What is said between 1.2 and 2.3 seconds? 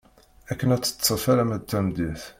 alamma d tameddit.